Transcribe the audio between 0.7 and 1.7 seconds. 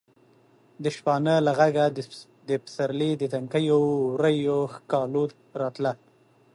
د شپانه له